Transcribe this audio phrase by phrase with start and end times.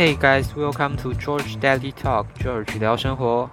[0.00, 2.28] Hey guys, welcome to George Daily Talk.
[2.38, 3.50] George 聊生活。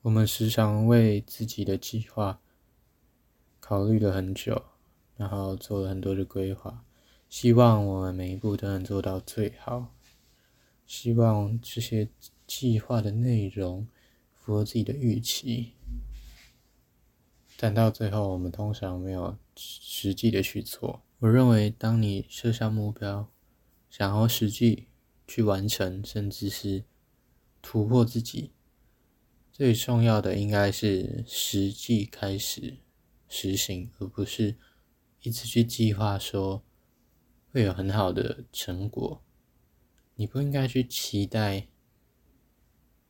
[0.00, 2.40] 我们时常为自己的计划
[3.60, 4.62] 考虑了很久，
[5.18, 6.86] 然后做了很多的规划，
[7.28, 9.92] 希望我们每一步都能做到最好。
[10.86, 12.08] 希望这些
[12.46, 13.86] 计划的内容
[14.32, 15.74] 符合自己的预期，
[17.58, 21.02] 但到最后，我们通常没有实际的去做。
[21.18, 23.28] 我认为，当你设下目标，
[23.90, 24.86] 想要实际。
[25.26, 26.84] 去完成，甚至是
[27.62, 28.52] 突破自己，
[29.50, 32.76] 最重要的应该是实际开始
[33.28, 34.56] 实行，而不是
[35.22, 36.62] 一直去计划说
[37.50, 39.22] 会有很好的成果。
[40.16, 41.68] 你不应该去期待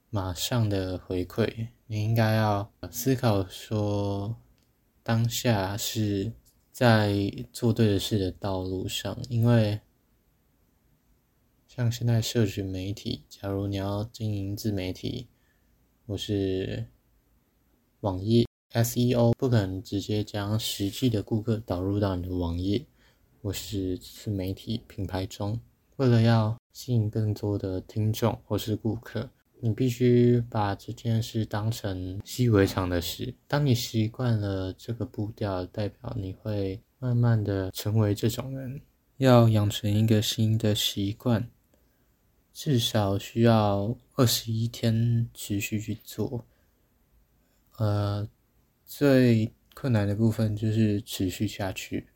[0.09, 4.37] 马上的回馈，你应该要思考说
[5.03, 6.33] 当下是
[6.71, 9.81] 在做对的事的道路上，因为。
[11.77, 15.27] 像现在社群媒体，假如你要经营自媒体，
[16.07, 16.87] 或是
[17.99, 22.87] 网页 SEO，不可能直接将实际的顾客导入到你的网页
[23.43, 25.59] 或是自媒体品牌中。
[25.97, 29.29] 为了要吸引更多的听众或是顾客，
[29.59, 33.35] 你必须把这件事当成习以为常的事。
[33.49, 38.81] 当你习惯了这个步调，代表你会慢慢的成为这种人。
[39.17, 41.51] 要养成一个新的习惯。
[42.55, 46.47] 至少需要二十一天持续去做，
[47.79, 48.29] 呃，
[48.87, 52.07] 最困难的部分就是持续下去。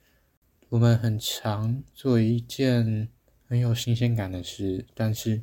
[0.68, 3.08] 我们很常做一件
[3.48, 5.42] 很有新鲜感的事，但是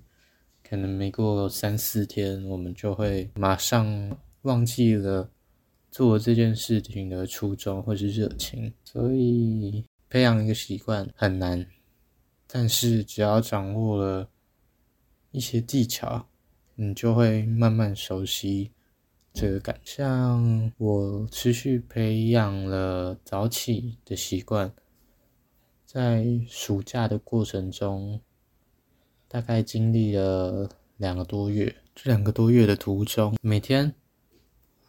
[0.63, 5.29] 可能没过三四天，我们就会马上忘记了
[5.91, 8.73] 做这件事情的初衷或是热情。
[8.85, 11.67] 所以培养一个习惯很难，
[12.47, 14.29] 但是只要掌握了。
[15.35, 16.27] 一些技巧，
[16.75, 18.71] 你就会慢慢熟悉
[19.33, 19.77] 这个感。
[19.83, 24.71] 像我持续培养了早起的习惯，
[25.85, 28.21] 在暑假的过程中，
[29.27, 31.75] 大概经历了两个多月。
[31.93, 33.93] 这两个多月的途中，每天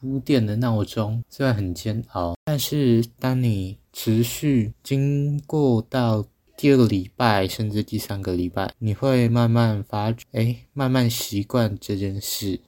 [0.03, 6.25] 五点的闹钟虽然很煎熬，但是当你持续经过到。
[6.57, 12.59] 第二个礼拜，甚至第三个礼拜，你会慢慢发觉，哎，慢慢习惯这件事。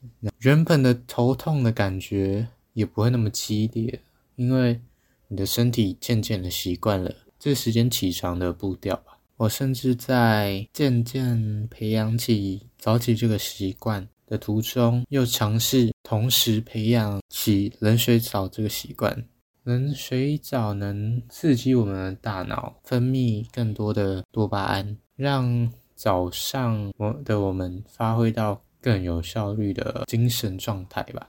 [0.41, 4.01] 原本的头痛的感觉也不会那么激烈，
[4.37, 4.79] 因为
[5.29, 9.19] 你的身体渐渐的习惯了这时间起床的步调吧。
[9.39, 19.25] 我甚至在渐渐培养起早起这个习惯的途中，又尝试同时培养起冷水澡这个习惯。
[19.69, 31.29] 能水藻能刺激我们的大脑分泌更多的多巴胺，让早上我的我们发挥到更有效率的精神状态吧。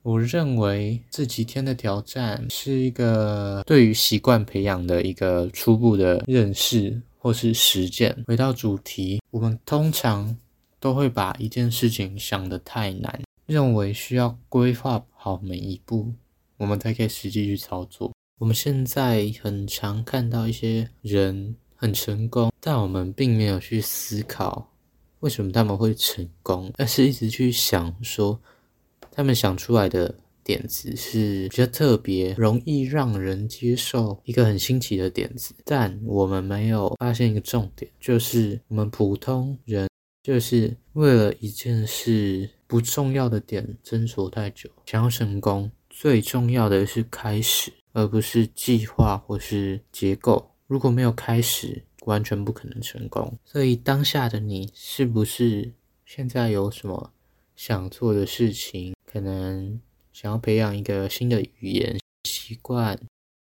[0.00, 8.24] 我认为这几天的挑战是一个对于习惯培养的一个初步的认识或是实践。
[8.26, 10.34] 回到主题，我们通常
[10.80, 16.14] 都会把一件事情想得太难，认为需要规划好每一步。
[16.56, 18.12] 我们才可以实际去操作。
[18.38, 24.70] 我们现在很常看到一些人很成功，但我们并没有去思考
[25.20, 28.38] 为什么他们会成功，而是一直去想说
[29.10, 35.54] 他们想出来的点子是比较特别、容易让人接受、一个很新奇的点子。
[35.64, 39.88] 但我们没有发现一个重点，就是我们普通人
[40.22, 45.70] 就是为了一件事不重要的点斟酌太久，想要成功。
[45.98, 50.50] 最重要的是开始，而不是计划或是结构。
[50.66, 53.38] 如果没有开始，完全不可能成功。
[53.46, 55.72] 所以当下的你，是不是
[56.04, 57.14] 现在有什么
[57.54, 58.94] 想做的事情？
[59.06, 59.80] 可能
[60.12, 63.00] 想要培养一个新的语言习惯，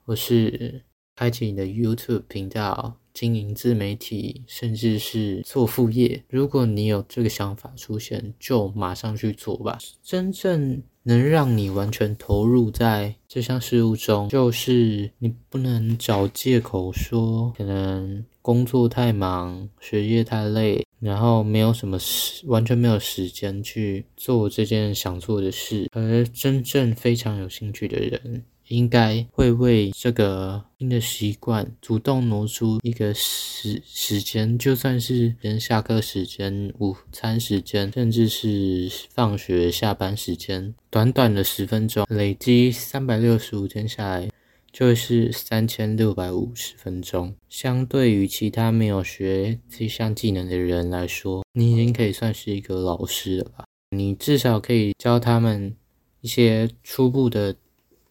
[0.06, 0.84] 或是
[1.16, 2.98] 开启你的 YouTube 频道。
[3.14, 6.24] 经营自媒体，甚至是做副业。
[6.30, 9.78] 如果你有这个想法出现，就马上去做吧。
[10.04, 25.88] 真正能让你完全投入在这项事物中，就是你不能找借口说可能工作太忙、学业太累，然后没有什么时，完全没有时间去做这件想做的事。
[25.92, 28.44] 而真正非常有兴趣的人。
[28.68, 44.30] 应该会为这个新的习惯主动挪出一个时时间，就算是连下课时间、午餐时间，甚至是放学下班时间，短短的十分钟，累积三百六十五天下来，
[44.72, 47.36] 就是三千六百五十分钟。
[47.50, 53.66] 相对于其他没有学这项技能的人来说，你已经可以算是一个老师了吧？
[53.90, 55.76] 你至少可以教他们
[56.22, 57.54] 一些初步的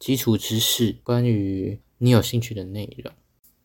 [0.01, 3.13] 基础知识，关于你有兴趣的内容。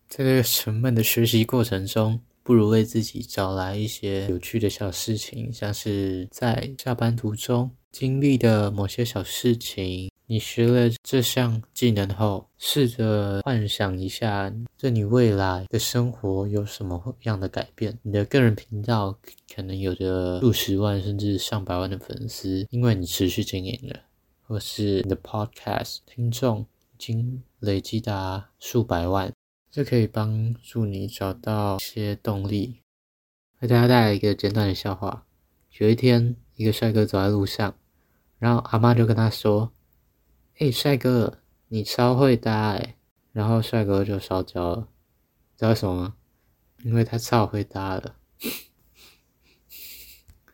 [0.10, 10.12] 在这个沉闷的学习过程中，不如为自己找来一些有趣的小事情，像是在下班途中经历的某些小事情。
[10.28, 17.98] 你学了这项技能后，试着幻想一下，对你未来的生活有什么样的改变？
[18.02, 19.18] 你的个人频道
[19.56, 23.96] 可能有着数十万甚至上百万的粉丝，因为你持续经营了；
[24.48, 29.34] 或是你的 Podcast 听众已经累积达数百万，
[29.72, 32.82] 这可以帮助你找到一些动力。
[33.62, 35.26] 为大家带来一个简短的笑话：
[35.80, 37.76] 有一天，一个帅哥走在路上，
[38.38, 39.72] 然后阿妈就跟他说。
[40.58, 42.96] 哎，帅哥，你超会搭哎！
[43.34, 44.88] 然后帅哥就烧焦了，
[45.58, 46.16] 知道为什么吗？
[46.86, 48.16] 因为他超会搭了。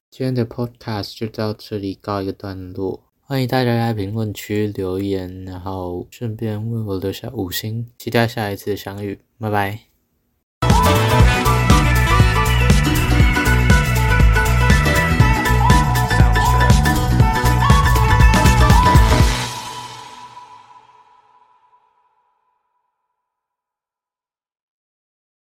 [0.09, 11.20] 今天的 podcast 就到这里告一个段落，欢迎大家在评论区留言然后顺便为我留下五星期待下一次相遇拜拜。